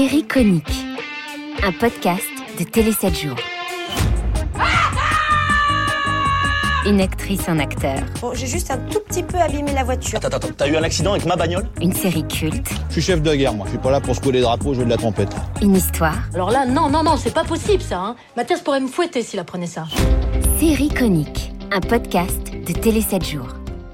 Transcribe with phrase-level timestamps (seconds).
[0.00, 0.86] Série conique,
[1.62, 2.24] un podcast
[2.58, 3.36] de Télé 7 jours.
[6.86, 10.16] Une actrice, un acteur, Bon, j'ai juste un tout petit peu abîmé la voiture.
[10.16, 11.68] Attends, attends, t'as eu un accident avec ma bagnole?
[11.82, 13.66] Une série culte, Je suis chef de guerre, moi.
[13.66, 15.36] Je suis pas là pour secouer les drapeaux, jouer de la trompette.
[15.60, 16.16] une histoire.
[16.32, 18.00] Alors là, non, non, non, c'est pas possible ça.
[18.00, 18.16] Hein.
[18.38, 19.84] Mathias pourrait me fouetter s'il apprenait ça.
[20.58, 23.48] Série conique, un podcast de Télé 7 jours.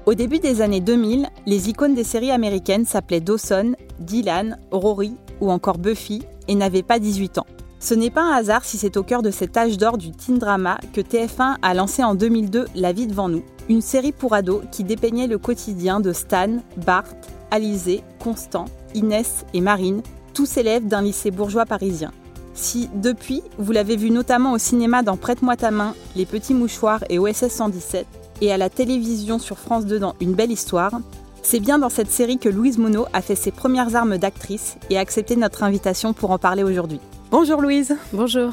[0.05, 5.51] Au début des années 2000, les icônes des séries américaines s'appelaient Dawson, Dylan, Rory ou
[5.51, 7.47] encore Buffy et n'avaient pas 18 ans.
[7.79, 10.39] Ce n'est pas un hasard si c'est au cœur de cet âge d'or du teen
[10.39, 14.63] drama que TF1 a lancé en 2002 La vie devant nous, une série pour ados
[14.71, 17.05] qui dépeignait le quotidien de Stan, Bart,
[17.51, 18.65] Alizé, Constant,
[18.95, 20.01] Inès et Marine,
[20.33, 22.11] tous élèves d'un lycée bourgeois parisien.
[22.55, 27.03] Si, depuis, vous l'avez vu notamment au cinéma dans Prête-moi ta main, Les Petits Mouchoirs
[27.09, 28.07] et OSS 117,
[28.41, 30.99] et à la télévision sur France 2 dans Une belle histoire,
[31.47, 34.97] c'est bien dans cette série que Louise Monod a fait ses premières armes d'actrice et
[34.97, 36.99] a accepté notre invitation pour en parler aujourd'hui.
[37.31, 38.51] Bonjour Louise Bonjour.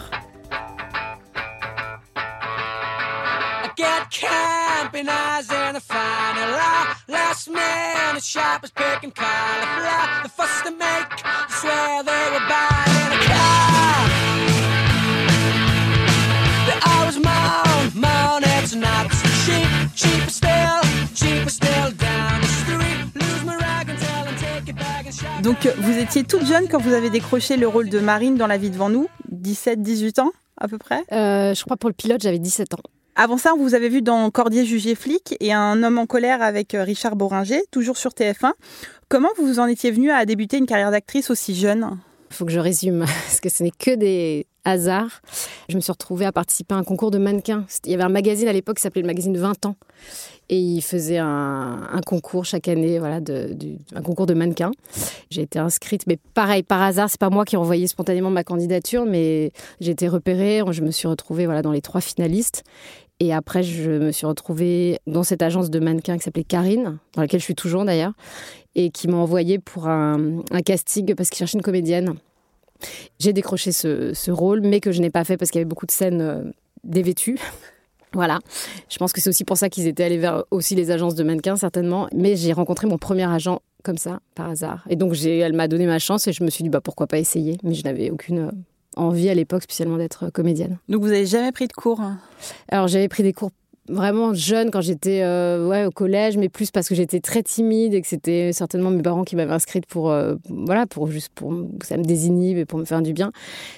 [25.44, 28.56] Donc vous étiez toute jeune quand vous avez décroché le rôle de Marine dans La
[28.56, 31.02] vie devant nous, 17-18 ans à peu près?
[31.12, 32.78] Euh, je crois pour le pilote, j'avais 17 ans.
[33.14, 36.40] Avant ça, on vous avez vu dans Cordier jugé flic et Un homme en colère
[36.40, 38.52] avec euh, Richard Boringer, toujours sur TF1.
[39.10, 41.90] Comment vous vous en étiez venu à débuter une carrière d'actrice aussi jeune?
[42.30, 45.20] Il faut que je résume, parce que ce n'est que des hasards.
[45.68, 47.66] Je me suis retrouvée à participer à un concours de mannequins.
[47.84, 49.76] Il y avait un magazine à l'époque qui s'appelait le magazine 20 ans.
[50.50, 53.20] Et il faisait un, concours chaque année, voilà,
[53.94, 54.72] un concours de mannequins.
[55.30, 58.44] J'ai été inscrite, mais pareil, par hasard, c'est pas moi qui ai envoyé spontanément ma
[58.44, 62.62] candidature, mais j'ai été repérée, je me suis retrouvée voilà, dans les trois finalistes.
[63.20, 67.22] Et après, je me suis retrouvée dans cette agence de mannequins qui s'appelait Karine, dans
[67.22, 68.12] laquelle je suis toujours d'ailleurs,
[68.74, 72.14] et qui m'a envoyée pour un, casting parce qu'ils cherchaient une comédienne.
[73.18, 75.68] J'ai décroché ce, ce rôle, mais que je n'ai pas fait parce qu'il y avait
[75.68, 76.42] beaucoup de scènes euh,
[76.82, 77.38] dévêtues.
[78.14, 78.38] Voilà.
[78.88, 81.24] Je pense que c'est aussi pour ça qu'ils étaient allés vers aussi les agences de
[81.24, 82.08] mannequins, certainement.
[82.14, 84.84] Mais j'ai rencontré mon premier agent comme ça, par hasard.
[84.88, 87.18] Et donc, elle m'a donné ma chance et je me suis dit, bah, pourquoi pas
[87.18, 87.58] essayer?
[87.62, 88.50] Mais je n'avais aucune euh,
[88.96, 90.78] envie à l'époque, spécialement d'être euh, comédienne.
[90.88, 92.00] Donc vous n'avez jamais pris de cours?
[92.00, 92.18] Hein
[92.68, 93.50] Alors j'avais pris des cours
[93.88, 98.00] vraiment jeune quand j'étais euh, au collège, mais plus parce que j'étais très timide et
[98.00, 101.52] que c'était certainement mes parents qui m'avaient inscrite pour euh, voilà pour juste pour
[101.82, 103.32] ça me désinhibe et pour me faire du bien,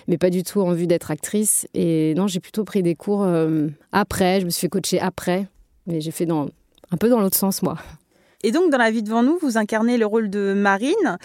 [0.09, 1.67] mais pas du tout en vue d'être actrice.
[1.75, 4.41] Et non, j'ai plutôt pris des cours euh, après.
[4.41, 5.47] Je me suis fait coacher après,
[5.87, 6.49] mais j'ai fait dans
[6.91, 7.77] un peu dans l'autre sens moi.
[8.43, 11.19] Et donc, dans La vie devant nous, vous incarnez le rôle de Marine.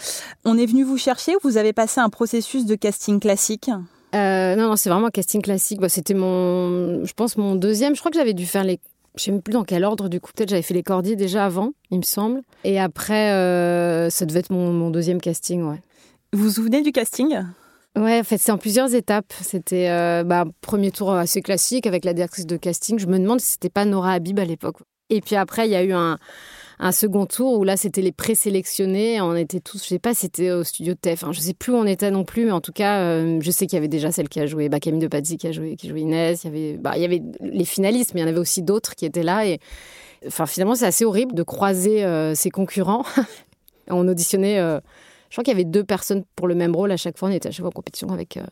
[0.43, 3.69] On est venu vous chercher ou vous avez passé un processus de casting classique?
[4.13, 5.79] Euh, non, non, c'est vraiment un casting classique.
[5.79, 7.95] Bah, C'était mon, je pense, mon deuxième.
[7.95, 8.79] Je crois que j'avais dû faire les.
[9.15, 10.31] Je sais même plus dans quel ordre, du coup.
[10.33, 12.41] Peut-être j'avais fait les cordiers déjà avant, il me semble.
[12.63, 15.81] Et après, euh, ça devait être mon, mon deuxième casting, ouais.
[16.33, 17.37] Vous vous souvenez du casting?
[17.97, 19.33] Ouais, en fait, c'est en plusieurs étapes.
[19.41, 22.99] C'était euh, bah, premier tour assez classique avec la directrice de casting.
[22.99, 24.77] Je me demande si c'était pas Nora Habib à l'époque.
[25.09, 26.17] Et puis après, il y a eu un,
[26.83, 29.21] un second tour où là, c'était les présélectionnés.
[29.21, 31.23] On était tous, je sais pas, c'était au studio de TF.
[31.23, 31.31] Hein.
[31.31, 33.67] Je sais plus où on était non plus, mais en tout cas, euh, je sais
[33.67, 35.75] qu'il y avait déjà celle qui a joué, bah, Camille de Pazzi qui a joué,
[35.75, 36.43] qui jouait Inès.
[36.43, 38.63] Il y avait, bah, il y avait les finalistes, mais il y en avait aussi
[38.63, 39.45] d'autres qui étaient là.
[39.45, 39.59] Et
[40.25, 43.05] enfin, finalement, c'est assez horrible de croiser euh, ses concurrents.
[43.87, 44.57] on auditionnait.
[44.57, 44.79] euh,
[45.29, 47.29] je crois qu'il y avait deux personnes pour le même rôle à chaque fois.
[47.29, 48.45] On était à chaque fois en compétition avec, euh,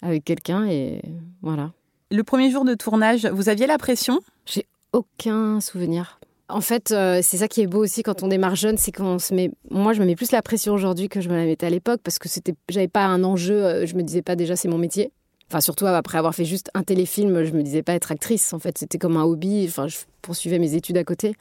[0.00, 1.02] avec quelqu'un et
[1.42, 1.72] voilà.
[2.12, 4.20] Le premier jour de tournage, vous aviez la pression?
[4.46, 6.20] J'ai aucun souvenir.
[6.50, 9.18] En fait, euh, c'est ça qui est beau aussi quand on démarre jeune, c'est qu'on
[9.18, 9.50] se met.
[9.70, 12.00] Moi, je me mets plus la pression aujourd'hui que je me la mettais à l'époque
[12.04, 13.64] parce que c'était, j'avais pas un enjeu.
[13.64, 15.10] euh, Je me disais pas déjà c'est mon métier.
[15.50, 18.52] Enfin, surtout après avoir fait juste un téléfilm, je me disais pas être actrice.
[18.52, 19.64] En fait, c'était comme un hobby.
[19.68, 21.34] Enfin, je poursuivais mes études à côté.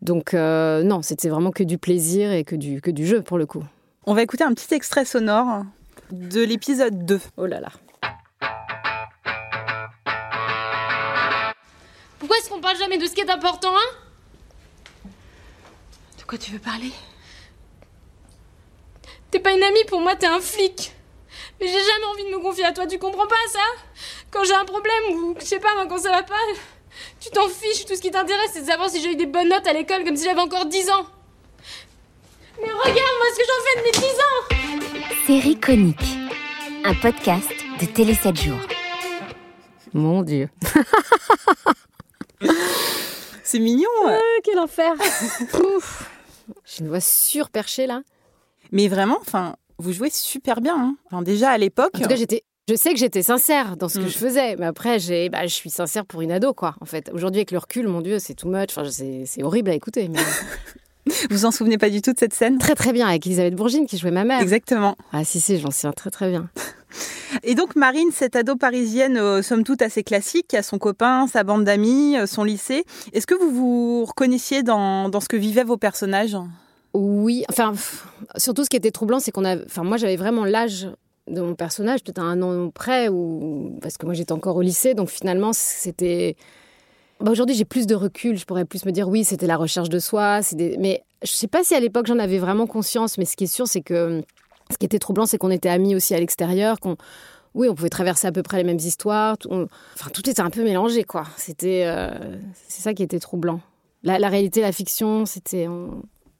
[0.00, 3.36] Donc euh, non, c'était vraiment que du plaisir et que du que du jeu pour
[3.38, 3.62] le coup.
[4.06, 5.62] On va écouter un petit extrait sonore
[6.10, 7.20] de l'épisode 2.
[7.36, 7.68] Oh là là.
[12.18, 14.07] Pourquoi est-ce qu'on parle jamais de ce qui est important, hein?
[16.28, 16.92] Quoi tu veux parler?
[19.30, 20.92] T'es pas une amie pour moi, t'es un flic.
[21.58, 23.60] Mais j'ai jamais envie de me confier à toi, tu comprends pas ça?
[24.30, 26.34] Quand j'ai un problème ou je sais pas moi, quand ça va pas,
[27.18, 29.48] tu t'en fiches, tout ce qui t'intéresse c'est de savoir si j'ai eu des bonnes
[29.48, 31.06] notes à l'école comme si j'avais encore 10 ans.
[32.60, 34.42] Mais regarde-moi ce que j'en fais de mes 10 ans
[35.26, 36.18] Série conique.
[36.84, 38.60] Un podcast de Télé 7 jours.
[39.94, 40.50] Mon Dieu.
[43.42, 43.88] C'est mignon.
[44.06, 44.92] Ah, quel enfer.
[45.54, 46.17] Ouf.
[46.64, 48.02] J'ai une voix surperchée là.
[48.72, 50.76] Mais vraiment, enfin, vous jouez super bien.
[50.76, 50.96] hein.
[51.06, 51.92] Enfin, déjà à l'époque.
[51.96, 52.44] En tout cas, j'étais.
[52.68, 54.08] Je sais que j'étais sincère dans ce que Mm.
[54.08, 56.74] je faisais, mais après, j'ai, bah, je suis sincère pour une ado, quoi.
[56.82, 58.68] En fait, aujourd'hui, avec le recul, mon Dieu, c'est too much.
[58.76, 60.06] Enfin, c'est, c'est horrible à écouter.
[60.08, 60.18] Mais
[61.08, 62.58] Vous vous en souvenez pas du tout de cette scène?
[62.58, 64.40] Très, très bien avec Elisabeth Bourgine qui jouait ma mère.
[64.40, 64.96] Exactement.
[65.12, 66.48] Ah si, si, j'en souviens très, très bien.
[67.42, 71.26] Et donc Marine, cette ado parisienne, euh, somme toute assez classique, qui a son copain,
[71.26, 72.84] sa bande d'amis, euh, son lycée.
[73.12, 76.36] Est-ce que vous vous reconnaissiez dans, dans ce que vivaient vos personnages?
[76.94, 78.06] Oui, enfin, pff,
[78.36, 79.56] surtout ce qui était troublant, c'est qu'on a.
[79.56, 80.88] Enfin, moi, j'avais vraiment l'âge
[81.28, 84.62] de mon personnage, peut-être à un an près, ou parce que moi, j'étais encore au
[84.62, 86.36] lycée, donc finalement, c'était.
[87.20, 88.38] Bah, Aujourd'hui, j'ai plus de recul.
[88.38, 90.40] Je pourrais plus me dire, oui, c'était la recherche de soi.
[90.78, 93.18] Mais je sais pas si à l'époque j'en avais vraiment conscience.
[93.18, 94.22] Mais ce qui est sûr, c'est que
[94.70, 96.96] ce qui était troublant, c'est qu'on était amis aussi à l'extérieur, qu'on
[97.54, 99.36] oui, on pouvait traverser à peu près les mêmes histoires.
[99.50, 101.24] Enfin, tout était un peu mélangé, quoi.
[101.36, 102.10] C'était, euh,
[102.68, 103.60] c'est ça qui était troublant.
[104.04, 105.66] La, réalité, la fiction, c'était.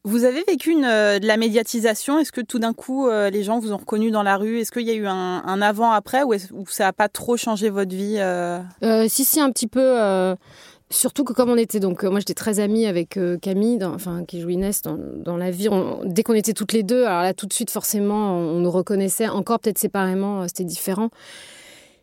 [0.09, 3.59] Vous avez vécu euh, de la médiatisation Est-ce que tout d'un coup, euh, les gens
[3.59, 4.61] vous ont reconnu dans la rue?
[4.61, 6.33] Est-ce qu'il y a eu un, avant-après ou,
[6.67, 8.59] ça n'a pas trop changé votre vie euh?
[9.09, 9.99] Si, si, un petit peu.
[10.89, 14.49] surtout que comme on était, donc moi j'étais très amie avec Camille, enfin qui joue
[14.49, 15.69] Inès dans, la vie.
[16.05, 19.29] dès qu'on était toutes les deux, alors là tout de suite forcément on, nous reconnaissait.
[19.29, 21.11] Encore peut-être séparément, c'était différent.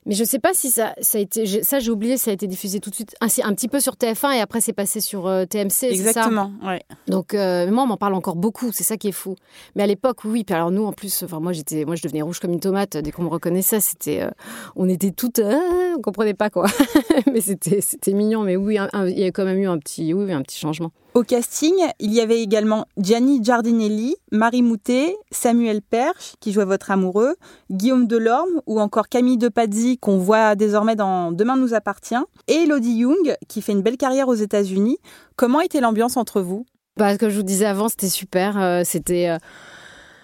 [0.08, 2.46] Mais je sais pas si ça, ça a été, ça j'ai oublié, ça a été
[2.48, 5.26] diffusé tout de suite, un, un petit peu sur TF1 et après c'est passé sur
[5.28, 5.70] euh, TMC.
[5.72, 6.10] c'est ça?
[6.10, 6.52] Exactement.
[6.64, 6.82] Ouais.
[7.08, 9.36] Donc euh, moi on m'en parle encore beaucoup, c'est ça qui est fou.
[9.76, 12.22] Mais à l'époque oui, puis alors nous en plus, enfin moi j'étais, moi je devenais
[12.22, 14.30] rouge comme une tomate dès qu'on me reconnaissait, c'était, euh,
[14.76, 15.58] on était toutes, euh,
[15.98, 16.68] on comprenait pas quoi.
[17.34, 19.80] mais c'était, c'était mignon, mais oui, un- un- il y a quand même eu un
[19.80, 20.92] petit, oui, un petit changement.
[21.16, 26.92] Au casting, il y avait également Gianni Giardinelli, Marie Moutet, Samuel Perche, qui jouait votre
[26.92, 27.36] amoureux,
[27.72, 32.98] Guillaume Delorme ou encore Camille Depazzi, qu'on voit désormais dans Demain nous appartient, et Elodie
[32.98, 34.98] Young, qui fait une belle carrière aux États-Unis.
[35.38, 36.66] Comment était l'ambiance entre vous?
[36.98, 39.38] Bah, que je vous disais avant, c'était super, euh, c'était, euh,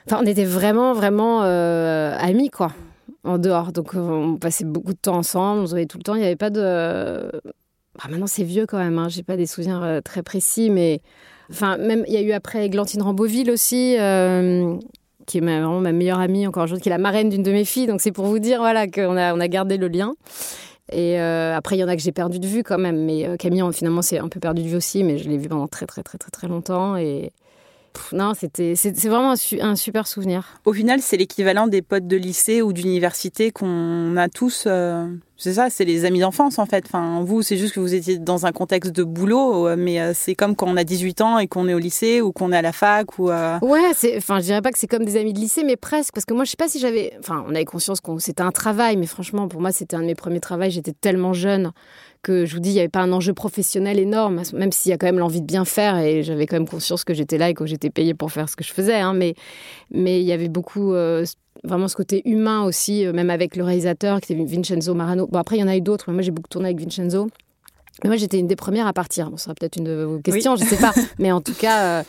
[0.08, 2.74] enfin on était vraiment, vraiment euh, amis quoi.
[3.24, 6.16] En dehors, donc on passait beaucoup de temps ensemble, on se voyait tout le temps.
[6.16, 7.32] Il n'y avait pas de.
[7.98, 9.10] Bah, maintenant c'est vieux quand même, hein.
[9.10, 11.02] j'ai pas des souvenirs euh, très précis, mais
[11.50, 14.78] enfin même il y a eu après Glantine Ramboville aussi, euh,
[15.26, 17.52] qui est ma- vraiment ma meilleure amie encore aujourd'hui, qui est la marraine d'une de
[17.52, 17.88] mes filles.
[17.88, 20.14] Donc c'est pour vous dire voilà qu'on a on a gardé le lien.
[20.94, 23.06] Et euh, après, il y en a que j'ai perdu de vue quand même.
[23.06, 25.06] Mais Camille, finalement, c'est un peu perdu de vue aussi.
[25.06, 26.98] Mais je l'ai vue pendant très, très, très, très, très longtemps.
[26.98, 27.32] Et
[28.14, 30.60] non, c'était, c'est vraiment un, su- un super souvenir.
[30.66, 34.64] Au final, c'est l'équivalent des potes de lycée ou d'université qu'on a tous.
[34.68, 35.08] euh,
[35.38, 36.84] c'est ça, c'est les amis d'enfance en fait.
[36.86, 40.12] Enfin, vous, c'est juste que vous étiez dans un contexte de boulot, euh, mais euh,
[40.14, 42.58] c'est comme quand on a 18 ans et qu'on est au lycée ou qu'on est
[42.58, 43.30] à la fac ou.
[43.32, 45.76] euh, Ouais, c'est, enfin, je dirais pas que c'est comme des amis de lycée, mais
[45.78, 46.14] presque.
[46.14, 47.14] Parce que moi, je sais pas si j'avais.
[47.20, 50.06] Enfin, on avait conscience qu'on c'était un travail, mais franchement, pour moi, c'était un de
[50.06, 50.64] mes premiers travaux.
[50.70, 51.72] J'étais tellement jeune
[52.22, 54.94] que je vous dis, il n'y avait pas un enjeu professionnel énorme, même s'il y
[54.94, 57.50] a quand même l'envie de bien faire et j'avais quand même conscience que j'étais là
[57.50, 58.96] et que j'étais payée pour faire ce que je faisais.
[59.00, 59.34] hein, mais,
[59.90, 60.94] mais il y avait beaucoup.
[60.94, 61.26] euh,
[61.64, 65.28] Vraiment ce côté humain aussi, euh, même avec le réalisateur qui était Vincenzo Marano.
[65.28, 67.30] Bon, après, il y en a eu d'autres, mais moi j'ai beaucoup tourné avec Vincenzo.
[68.04, 69.30] Mais moi, j'étais une des premières à partir.
[69.30, 70.94] Bon, ce sera peut-être une de vos questions, je sais pas.
[71.20, 72.04] Mais en tout cas, euh,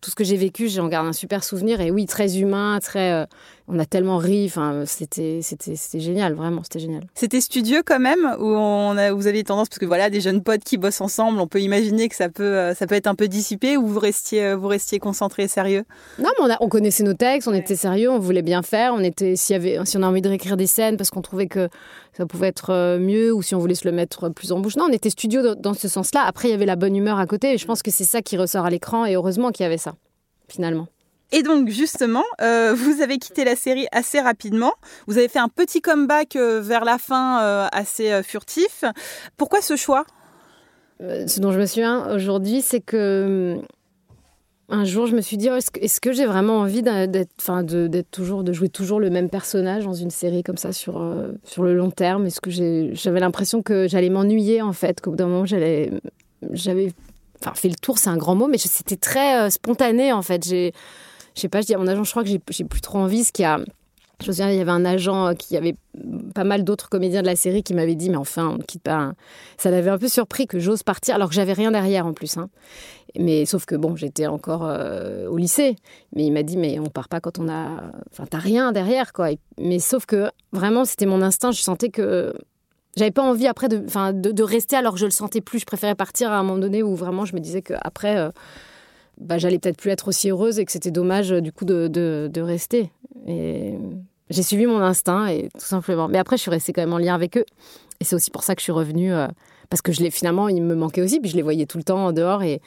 [0.00, 1.80] tout ce que j'ai vécu, j'en garde un super souvenir.
[1.82, 3.26] Et oui, très humain, très.
[3.68, 4.46] On a tellement ri.
[4.46, 7.04] Enfin, c'était, c'était, c'était génial, vraiment, c'était génial.
[7.14, 10.42] C'était studieux quand même, où on a, vous aviez tendance, parce que voilà, des jeunes
[10.42, 13.14] potes qui bossent ensemble, on peut imaginer que ça peut, euh, ça peut être un
[13.14, 15.84] peu dissipé, ou vous restiez, euh, vous restiez concentré et sérieux?
[16.18, 18.94] Non, mais on, a- on connaissait nos textes, on était sérieux, on voulait bien faire.
[18.94, 21.22] On était, s'il y avait, si on a envie de réécrire des scènes parce qu'on
[21.22, 21.68] trouvait que
[22.16, 24.76] ça pouvait être euh, mieux, ou si on voulait se le mettre plus en bouche.
[24.76, 26.22] Non, on était studio dans, dans ce sens-là.
[26.24, 27.52] Après, il y avait la bonne humeur à côté.
[27.52, 29.04] Et je pense que c'est ça qui ressort à l'écran.
[29.04, 29.94] Et heureusement qu'il y avait ça,
[30.48, 30.88] finalement.
[31.32, 34.72] Et donc justement, euh, vous avez quitté la série assez rapidement.
[35.06, 38.84] Vous avez fait un petit comeback euh, vers la fin, euh, assez furtif.
[39.36, 40.04] Pourquoi ce choix?
[40.98, 43.66] Ce dont je me souviens aujourd'hui, c'est que hum,
[44.68, 47.30] un jour, je me suis dit, oh, est-ce que, j'ai vraiment envie d'être,
[48.10, 51.90] toujours, de jouer toujours le même personnage dans une série comme ça sur, le long
[51.90, 52.26] terme?
[52.26, 55.92] Est-ce que j'avais l'impression que j'allais m'ennuyer en fait, qu'au bout d'un moment, j'allais,
[56.50, 56.92] j'avais,
[57.40, 60.44] enfin, fait le tour, c'est un grand mot, mais c'était très spontané en fait.
[61.36, 63.22] Je sais pas, je dis à mon agent, je crois que j'ai, plus trop envie,
[63.24, 63.58] ce qui a
[64.20, 65.76] Je me souviens, il y avait un agent qui avait
[66.34, 68.82] pas mal d'autres comédiens de la série qui m'avaient dit, mais enfin, on ne quitte
[68.82, 68.94] pas.
[68.96, 69.14] un-
[69.58, 72.38] Ça l'avait un peu surpris que j'ose partir, alors que j'avais rien derrière en plus.
[72.38, 72.48] hein.
[73.18, 75.76] Mais sauf que bon, j'étais encore euh, au lycée.
[76.14, 77.82] Mais il m'a dit, mais on part pas quand on a.
[78.10, 79.28] Enfin, t'as rien derrière, quoi.
[79.58, 81.50] Mais sauf que vraiment, c'était mon instinct.
[81.50, 82.32] Je sentais que
[82.96, 83.78] j'avais pas envie après de,
[84.32, 85.58] de, rester alors que je le sentais plus.
[85.60, 88.30] Je préférais partir à un moment donné où vraiment je me disais qu'après, euh,
[89.18, 91.88] bah, j'allais peut-être plus être aussi heureuse et que c'était dommage euh, du coup de,
[91.88, 92.90] de, rester.
[93.26, 93.74] Et
[94.30, 96.08] j'ai suivi mon instinct et tout simplement.
[96.08, 97.44] Mais après, je suis restée quand même en lien avec eux.
[98.00, 99.12] Et c'est aussi pour ça que je suis revenue.
[99.12, 99.28] euh,
[99.68, 101.18] parce que je finalement, ils me manquaient aussi.
[101.20, 102.60] Puis je les voyais tout le temps en dehors et,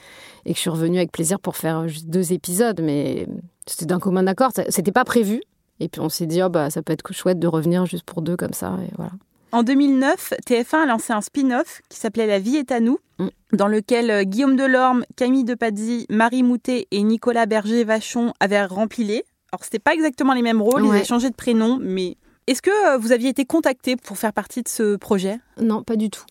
[0.45, 2.81] que je suis revenue avec plaisir pour faire juste deux épisodes.
[2.81, 3.27] Mais
[3.65, 4.51] c'était d'un commun accord.
[4.69, 5.41] C'était pas prévu.
[5.79, 8.21] Et puis on s'est dit, oh, bah, ça peut être chouette de revenir juste pour
[8.21, 8.77] deux comme ça.
[8.83, 9.11] Et voilà.
[9.51, 13.27] En 2009, TF1 a lancé un spin-off qui s'appelait La vie est à nous, Mm.
[13.53, 19.23] dans lequel euh, Guillaume Delorme, Camille Depadzy, Marie Moutet et Nicolas Berger-Vachon avaient rempli les.
[19.51, 22.15] Alors, c'était pas exactement les mêmes rôles, ils avaient changé de prénom, mais
[22.47, 25.39] est-ce que euh, vous aviez été contacté pour faire partie de ce projet?
[25.59, 26.23] Non, pas du tout.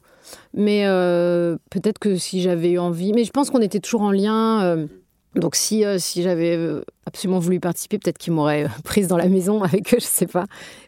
[0.54, 3.12] Mais euh, peut-être que si j'avais eu envie.
[3.12, 4.62] Mais je pense qu'on était toujours en lien.
[4.62, 4.86] euh,
[5.34, 9.16] donc si, euh, si j'avais euh, absolument voulu participer, peut-être qu'ils m'auraient euh, prise dans
[9.16, 10.46] la maison avec eux, je sais pas.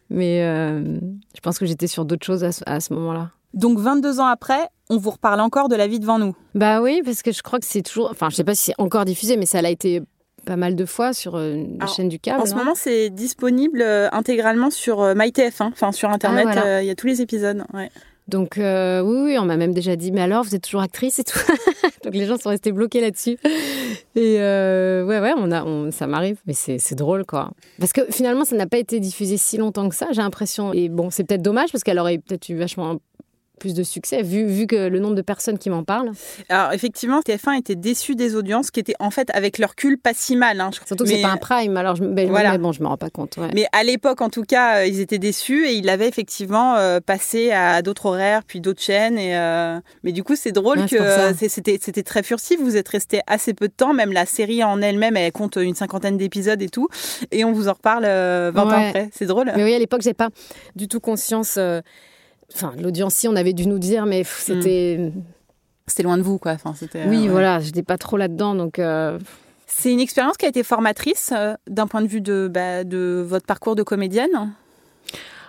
[0.08, 0.98] Mais euh,
[1.34, 3.30] je pense que j'étais sur d'autres choses à ce, à ce moment-là.
[3.54, 6.34] Donc, 22 ans après, on vous reparle encore de la vie devant nous.
[6.54, 8.08] Bah oui, parce que je crois que c'est toujours.
[8.10, 10.02] Enfin, je sais pas si c'est encore diffusé, mais ça l'a été
[10.46, 12.40] pas mal de fois sur une Alors, chaîne du câble.
[12.40, 16.52] En ce non moment, c'est disponible euh, intégralement sur euh, MyTF1, enfin sur Internet, Ah,
[16.52, 16.66] voilà.
[16.78, 17.62] euh, il y a tous les épisodes.
[17.74, 17.90] ouais.
[18.30, 21.24] Donc euh, oui, on m'a même déjà dit, mais alors, vous êtes toujours actrice et
[21.24, 21.38] tout.
[22.04, 23.36] Donc les gens sont restés bloqués là-dessus.
[24.14, 27.50] Et euh, ouais, ouais, ça m'arrive, mais c'est c'est drôle, quoi.
[27.80, 30.72] Parce que finalement, ça n'a pas été diffusé si longtemps que ça, j'ai l'impression.
[30.72, 32.98] Et bon, c'est peut-être dommage parce qu'elle aurait peut-être eu vachement
[33.60, 36.10] plus de succès, vu, vu que le nombre de personnes qui m'en parlent.
[36.48, 40.12] Alors effectivement, TF1 était déçu des audiences qui étaient en fait avec leur cul pas
[40.14, 40.60] si mal.
[40.60, 40.70] hein.
[40.72, 42.52] Surtout que Mais- c'est pas un prime, alors je, ben, Voilà.
[42.52, 43.36] mais bon, je me rends pas compte.
[43.36, 43.50] ouais.
[43.54, 46.98] Mais à l'époque, en tout cas, euh, ils étaient déçus et ils l'avaient effectivement euh,
[47.00, 49.18] passé à d'autres horaires, puis d'autres chaînes.
[49.18, 52.58] Et euh, mais du coup, c'est drôle Ouais, que c'était très furtif.
[52.60, 53.92] Vous êtes resté assez peu de temps.
[53.92, 56.88] Même la série en elle-même, elle compte une cinquantaine d'épisodes et tout.
[57.30, 59.10] Et on vous en reparle euh, 20 ans après.
[59.12, 59.52] C'est drôle.
[59.54, 60.30] Mais oui, à l'époque, j'ai pas
[60.76, 61.58] du tout conscience.
[62.54, 65.12] Enfin, l'audience, si, on avait dû nous dire, mais pff, c'était.
[65.86, 66.52] C'était loin de vous, quoi.
[66.52, 67.04] Enfin, c'était.
[67.06, 67.28] Oui, euh, ouais.
[67.28, 68.78] voilà, j'étais pas trop là-dedans, donc.
[68.78, 69.18] euh,
[69.66, 73.24] C'est une expérience qui a été formatrice euh, d'un point de vue de, bah, de
[73.26, 74.52] votre parcours de comédienne.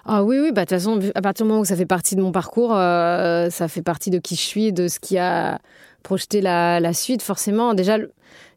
[0.06, 2.16] Ah oui, oui, bah de toute façon, à partir du moment où ça fait partie
[2.16, 5.60] de mon parcours, euh, ça fait partie de qui je suis, de ce qui a
[6.02, 7.74] projeté la, la suite, forcément.
[7.74, 7.98] Déjà,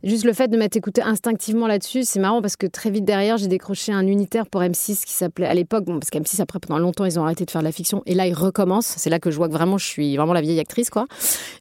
[0.03, 3.37] juste le fait de m'être écouté instinctivement là-dessus, c'est marrant parce que très vite derrière,
[3.37, 6.79] j'ai décroché un unitaire pour M6 qui s'appelait, à l'époque, bon, parce qu'M6, après, pendant
[6.79, 8.95] longtemps, ils ont arrêté de faire de la fiction, et là, ils recommencent.
[8.97, 11.07] C'est là que je vois que vraiment, je suis vraiment la vieille actrice, quoi.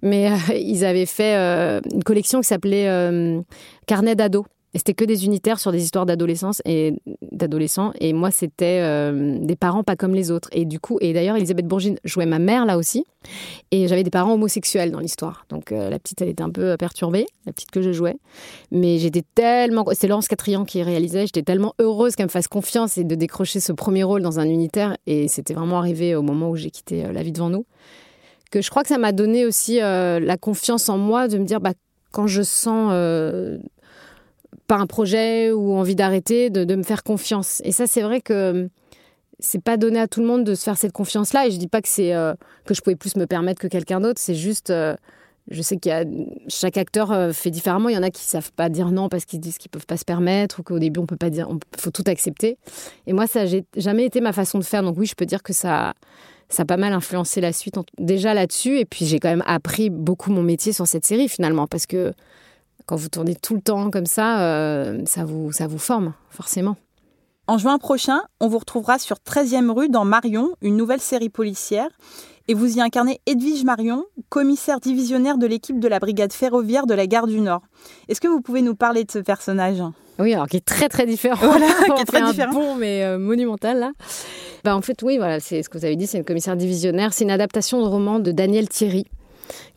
[0.01, 3.41] Mais euh, ils avaient fait euh, une collection qui s'appelait euh,
[3.87, 4.45] Carnet d'ado.
[4.73, 6.93] Et c'était que des unitaires sur des histoires d'adolescence et
[7.31, 7.93] d'adolescents.
[7.99, 10.49] Et moi, c'était euh, des parents pas comme les autres.
[10.51, 13.05] Et du coup, et d'ailleurs, Elisabeth Bourgine jouait ma mère là aussi.
[13.69, 15.45] Et j'avais des parents homosexuels dans l'histoire.
[15.49, 18.15] Donc euh, la petite, elle était un peu perturbée, la petite que je jouais.
[18.71, 19.85] Mais j'étais tellement.
[19.93, 21.27] C'est Laurence Catrian qui réalisait.
[21.27, 24.49] J'étais tellement heureuse qu'elle me fasse confiance et de décrocher ce premier rôle dans un
[24.49, 24.97] unitaire.
[25.05, 27.65] Et c'était vraiment arrivé au moment où j'ai quitté euh, La vie devant nous.
[28.49, 31.45] Que je crois que ça m'a donné aussi euh, la confiance en moi de me
[31.45, 31.73] dire, bah,
[32.11, 32.91] quand je sens.
[34.67, 37.61] Pas un projet ou envie d'arrêter, de, me faire confiance.
[37.65, 38.69] Et ça, c'est vrai que
[39.39, 41.47] c'est pas donné à tout le monde de se faire cette confiance-là.
[41.47, 42.33] Et je dis pas que c'est euh,
[42.65, 44.21] que je pouvais plus me permettre que quelqu'un d'autre.
[44.21, 44.95] C'est juste, euh,
[45.49, 46.05] je sais qu'il y a
[46.47, 47.89] chaque acteur euh, fait différemment.
[47.89, 49.97] Il y en a qui savent pas dire non parce qu'ils disent qu'ils peuvent pas
[49.97, 52.57] se permettre ou qu'au début on peut pas dire, on faut tout accepter.
[53.05, 54.83] Et moi, ça j'ai jamais été ma façon de faire.
[54.83, 55.93] Donc oui, je peux dire que ça.
[56.49, 58.77] Ça a pas mal influencé la suite, déjà là-dessus.
[58.77, 62.13] Et puis j'ai quand même appris beaucoup mon métier sur cette série finalement, parce que
[62.85, 66.75] quand vous tournez tout le temps comme ça, euh, ça, vous, ça vous forme, forcément.
[67.47, 71.89] En juin prochain, on vous retrouvera sur 13e rue dans Marion, une nouvelle série policière.
[72.47, 76.93] Et vous y incarnez Edwige Marion, commissaire divisionnaire de l'équipe de la brigade ferroviaire de
[76.93, 77.61] la gare du Nord.
[78.09, 79.81] Est-ce que vous pouvez nous parler de ce personnage?
[80.19, 81.37] Oui, alors qui est très très différent.
[81.41, 82.53] Voilà, qui est très un différent.
[82.53, 83.91] bond, mais euh, monumental là.
[84.63, 87.13] Bah, en fait, oui, voilà, c'est ce que vous avez dit, c'est une commissaire divisionnaire.
[87.13, 89.05] C'est une adaptation de roman de Daniel Thierry,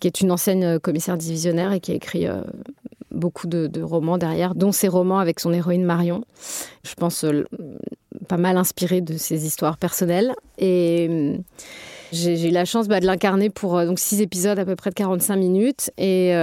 [0.00, 2.40] qui est une ancienne euh, commissaire divisionnaire et qui a écrit euh,
[3.16, 6.24] beaucoup de, romans derrière, dont ses romans avec son héroïne Marion.
[6.84, 7.44] Je pense euh,
[8.28, 10.34] pas mal inspiré de ses histoires personnelles.
[10.58, 11.36] Et euh,
[12.12, 14.90] J'ai eu la chance bah, de l'incarner pour euh, donc six épisodes à peu près
[14.90, 15.90] de 45 minutes.
[15.98, 16.34] Et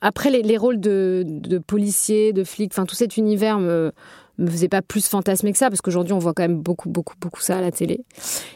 [0.00, 3.92] après, les, les rôles de, de policier, de flic, enfin tout cet univers me
[4.38, 7.14] me faisait pas plus fantasmer que ça parce qu'aujourd'hui on voit quand même beaucoup beaucoup
[7.20, 8.00] beaucoup ça à la télé.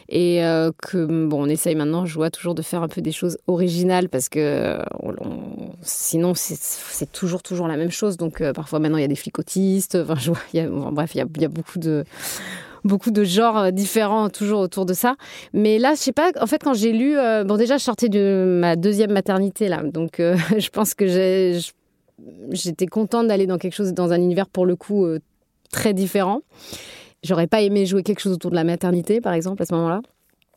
[0.09, 3.11] Et euh, que bon on essaye maintenant je vois toujours de faire un peu des
[3.11, 8.15] choses originales parce que on- on- sinon c'est- toujours toujours la même chose.
[8.17, 10.67] Donc euh, parfois maintenant il y a des flics autistes enfin je vois y a,
[10.67, 12.05] bon, bref il y a, beaucoup de
[12.85, 15.15] beaucoup de genres euh, différents toujours autour de ça.
[15.53, 18.09] Mais là je sais pas en fait quand j'ai lu euh, bon déjà je sortais
[18.09, 19.83] de ma deuxième maternité là.
[19.83, 20.13] Donc
[20.57, 21.05] je pense que
[22.51, 25.05] j'étais contente d'aller dans quelque chose dans un univers pour le coup
[25.73, 26.41] très différent.
[27.23, 30.01] J'aurais pas aimé jouer quelque chose autour de la maternité, par exemple, à ce moment-là.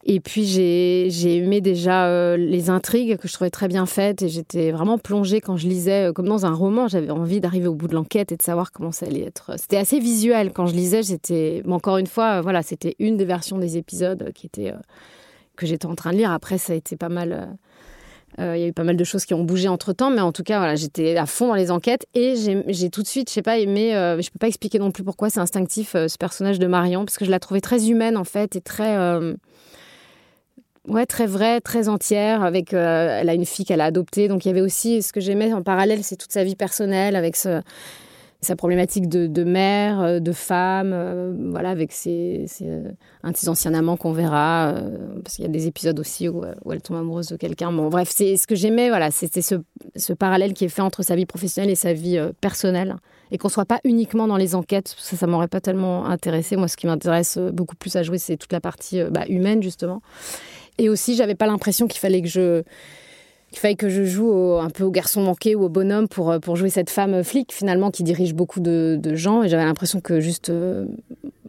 [0.09, 4.29] Et puis j'ai aimé déjà euh, les intrigues que je trouvais très bien faites et
[4.29, 6.87] j'étais vraiment plongée quand je lisais euh, comme dans un roman.
[6.87, 9.59] J'avais envie d'arriver au bout de l'enquête et de savoir comment ça allait être.
[9.59, 11.03] C'était assez visuel quand je lisais.
[11.03, 14.71] J'étais encore une fois, euh, voilà, c'était une des versions des épisodes euh, qui était
[14.71, 14.77] euh,
[15.57, 16.31] que j'étais en train de lire.
[16.31, 17.57] Après, ça a été pas mal.
[18.39, 20.21] Euh, Il y a eu pas mal de choses qui ont bougé entre temps, mais
[20.21, 23.29] en tout cas, voilà, j'étais à fond dans les enquêtes et j'ai tout de suite,
[23.29, 23.95] je sais pas, aimé.
[23.95, 27.05] euh, je peux pas expliquer non plus pourquoi c'est instinctif euh, ce personnage de Marion,
[27.05, 28.97] parce que je la trouvais très humaine en fait et très.
[30.89, 32.45] Ouais, très vraie, très entière.
[32.45, 35.19] Avec, elle a une fille qu'elle a adoptée, donc il y avait aussi ce que
[35.19, 37.61] j'aimais en parallèle, c'est toute sa vie personnelle avec ce,
[38.47, 42.91] sa problématique de, mère, euh, de femme, euh, voilà, avec ses, ses, euh,
[43.23, 44.75] un de ses anciens amants qu'on verra,
[45.23, 47.73] parce qu'il y a des épisodes aussi où, elle tombe amoureuse de quelqu'un.
[47.73, 49.57] Bon, bref, c'est ce que j'aimais, voilà, c'était ce,
[49.97, 52.97] ce parallèle qui est fait entre sa vie professionnelle et sa vie personnelle,
[53.31, 56.57] et qu'on soit pas uniquement dans les enquêtes, ça, ça m'aurait pas tellement intéressé.
[56.57, 60.01] Moi, ce qui m'intéresse beaucoup plus à jouer, c'est toute la partie bah, humaine justement.
[60.79, 62.63] Et aussi, j'avais pas l'impression qu'il fallait que je
[63.51, 66.39] qu'il fallait que je joue un peu au garçon manqué ou au bonhomme pour, euh,
[66.39, 69.43] pour jouer cette femme flic finalement qui dirige beaucoup de, de gens.
[69.43, 70.87] Et j'avais l'impression que juste euh,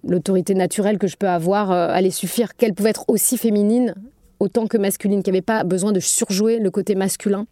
[0.08, 3.96] l'autorité naturelle que je peux avoir euh, allait suffire, qu'elle pouvait être aussi féminine
[4.40, 7.48] autant que masculine, qu'il n'y avait pas besoin de surjouer le côté masculin.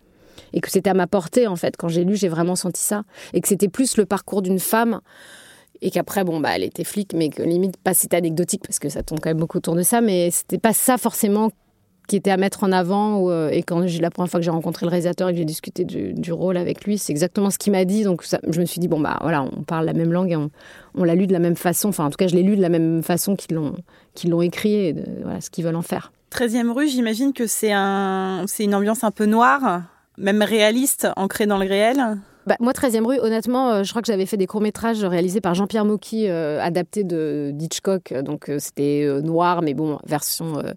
[0.54, 1.76] Et que c'était à ma portée en fait.
[1.76, 3.04] Quand j'ai lu, j'ai vraiment senti ça.
[3.34, 5.02] Et que c'était plus le parcours d'une femme.
[5.82, 8.88] Et qu'après bon bah elle était flic mais que limite pas c'était anecdotique parce que
[8.88, 11.52] ça tourne quand même beaucoup autour de ça mais c'était pas ça forcément
[12.08, 14.86] qui était à mettre en avant euh, et quand la première fois que j'ai rencontré
[14.86, 17.86] le réalisateur et que j'ai discuté du, rôle avec lui c'est exactement ce qu'il m'a
[17.86, 18.04] dit.
[18.04, 21.04] Donc je me suis dit bon bah voilà on parle la même langue et on,
[21.04, 21.90] l'a lu de la même façon.
[21.90, 24.96] Enfin en tout cas je l'ai lu de la même façon qu'ils l'ont écrit et
[25.24, 26.12] voilà ce qu'ils veulent en faire.
[26.32, 29.84] 13e rue, j'imagine que c'est un, c'est une ambiance un peu noire,
[30.18, 32.18] même réaliste, ancrée dans le réel.
[32.46, 35.56] Bah, moi, 13e rue, honnêtement, euh, je crois que j'avais fait des courts-métrages réalisés par
[35.56, 38.14] Jean-Pierre Mocky, euh, adaptés de d'Hitchcock.
[38.14, 40.72] Donc, euh, c'était euh, noir, mais bon, version euh,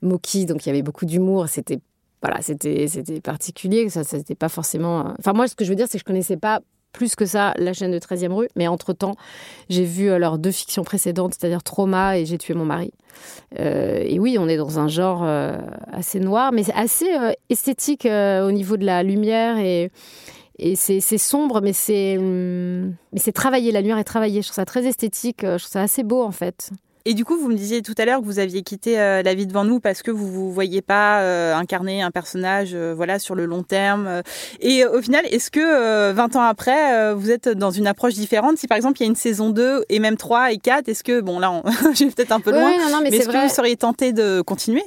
[0.00, 0.46] Mocky.
[0.46, 1.48] Donc, il y avait beaucoup d'humour.
[1.48, 1.78] C'était
[2.22, 3.88] voilà, c'était c'était particulier.
[3.90, 5.00] Ça, c'était pas forcément.
[5.00, 6.60] euh, Enfin, moi, ce que je veux dire, c'est que je connaissais pas
[6.92, 8.48] plus que ça la chaîne de 13e rue.
[8.56, 9.14] Mais entre-temps,
[9.68, 12.92] j'ai vu euh, leurs deux fictions précédentes, c'est-à-dire Trauma et J'ai tué mon mari.
[13.58, 15.56] Euh, et oui, on est dans un genre euh,
[15.92, 19.90] assez noir, mais assez euh, esthétique euh, au niveau de la lumière et,
[20.60, 23.72] et c'est sombre, mais c'est mais c'est travaillé.
[23.72, 24.42] La lumière est travaillée.
[24.42, 25.44] Je trouve ça très esthétique.
[25.44, 26.70] euh, Je trouve ça assez beau en fait.
[27.10, 29.34] Et du coup, vous me disiez tout à l'heure que vous aviez quitté euh, La
[29.34, 33.18] vie devant nous parce que vous vous voyez pas euh, incarner un personnage euh, voilà
[33.18, 34.22] sur le long terme.
[34.60, 38.58] Et au final, est-ce que euh, 20 ans après, vous êtes dans une approche différente?
[38.58, 41.02] Si par exemple, il y a une saison 2 et même 3 et 4, est-ce
[41.02, 41.64] que bon là, on...
[41.94, 43.76] je vais peut-être un peu loin, ouais, non, non, mais c'est est-ce que vous seriez
[43.76, 44.84] tenté de continuer?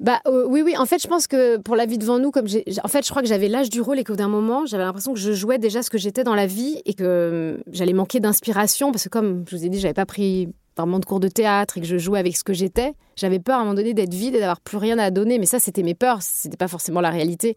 [0.00, 0.76] Bah euh, oui, oui.
[0.76, 3.10] En fait, je pense que pour la vie devant nous, comme j'ai, en fait, je
[3.10, 5.58] crois que j'avais l'âge du rôle et qu'au d'un moment, j'avais l'impression que je jouais
[5.58, 9.08] déjà ce que j'étais dans la vie et que euh, j'allais manquer d'inspiration parce que
[9.08, 11.86] comme je vous ai dit, j'avais pas pris vraiment de cours de théâtre et que
[11.86, 14.40] je jouais avec ce que j'étais, j'avais peur à un moment donné d'être vide et
[14.40, 15.38] d'avoir plus rien à donner.
[15.38, 16.22] Mais ça, c'était mes peurs.
[16.22, 17.56] C'était pas forcément la réalité.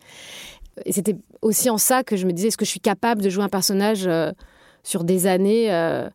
[0.85, 3.29] Et c'était aussi en ça que je me disais, est-ce que je suis capable de
[3.29, 4.31] jouer un personnage euh,
[4.83, 6.07] sur des années euh,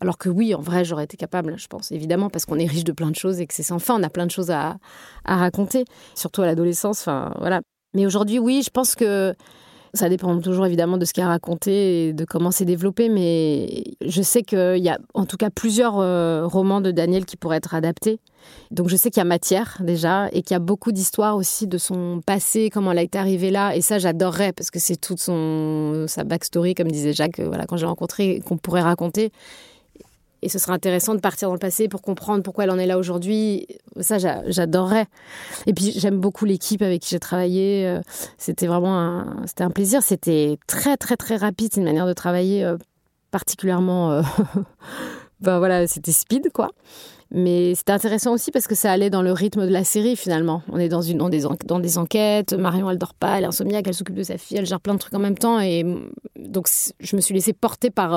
[0.00, 2.84] alors que oui, en vrai, j'aurais été capable, je pense, évidemment, parce qu'on est riche
[2.84, 4.76] de plein de choses et que c'est sans fin, on a plein de choses à,
[5.24, 7.62] à raconter, surtout à l'adolescence, voilà.
[7.94, 9.34] Mais aujourd'hui, oui, je pense que
[9.96, 13.84] ça dépend toujours évidemment de ce a à raconter et de comment c'est développé, mais
[14.04, 17.56] je sais qu'il y a en tout cas plusieurs euh, romans de Daniel qui pourraient
[17.56, 18.20] être adaptés.
[18.70, 21.66] Donc je sais qu'il y a matière déjà et qu'il y a beaucoup d'histoires aussi
[21.66, 23.74] de son passé, comment elle a été arrivée là.
[23.74, 27.66] Et ça, j'adorerais parce que c'est toute son sa backstory, comme disait Jacques, euh, voilà,
[27.66, 29.32] quand j'ai rencontré, qu'on pourrait raconter.
[30.42, 32.86] Et ce serait intéressant de partir dans le passé pour comprendre pourquoi elle en est
[32.86, 33.66] là aujourd'hui.
[34.00, 35.06] Ça, j'a- j'adorerais.
[35.66, 37.86] Et puis, j'aime beaucoup l'équipe avec qui j'ai travaillé.
[37.86, 38.00] Euh,
[38.38, 40.02] C'était vraiment un, un plaisir.
[40.02, 41.70] C'était très, très, très rapide.
[41.72, 42.76] C'est une manière de travailler euh,
[43.30, 44.12] particulièrement.
[44.12, 44.22] euh,
[45.40, 46.70] ben voilà, c'était speed, quoi.
[47.32, 50.62] Mais c'était intéressant aussi parce que ça allait dans le rythme de la série finalement.
[50.70, 53.48] On est dans, une, dans, des, dans des enquêtes, Marion elle dort pas, elle est
[53.48, 55.58] insomniaque, elle s'occupe de sa fille, elle gère plein de trucs en même temps.
[55.58, 55.84] Et
[56.38, 56.68] donc
[57.00, 58.14] je me suis laissée porter par,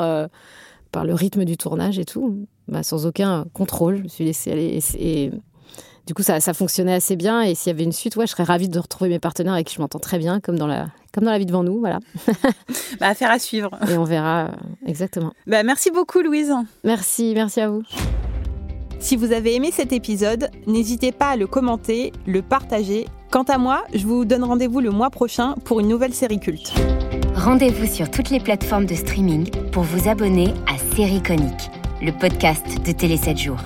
[0.92, 3.98] par le rythme du tournage et tout, bah, sans aucun contrôle.
[3.98, 4.66] Je me suis laissée aller.
[4.68, 5.32] Et, c'est- et
[6.08, 7.42] du coup, ça, ça fonctionnait assez bien.
[7.42, 9.68] Et s'il y avait une suite, ouais, je serais ravie de retrouver mes partenaires avec
[9.68, 11.80] qui je m'entends très bien, comme dans la, comme dans la vie devant nous.
[11.80, 12.00] Voilà.
[13.00, 13.70] bah, affaire à suivre.
[13.90, 14.52] Et on verra euh,
[14.88, 15.32] exactement.
[15.46, 16.52] Bah, merci beaucoup, Louise.
[16.84, 17.84] Merci, merci à vous.
[19.00, 23.06] Si vous avez aimé cet épisode, n'hésitez pas à le commenter, le partager.
[23.32, 26.74] Quant à moi, je vous donne rendez-vous le mois prochain pour une nouvelle série culte.
[27.36, 31.70] Rendez-vous sur toutes les plateformes de streaming pour vous abonner à Série Conique,
[32.02, 33.60] le podcast de Télé 7 jours.